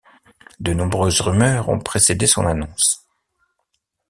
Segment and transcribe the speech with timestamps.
[0.59, 3.07] De nombreuses rumeurs ont précédé son annonce.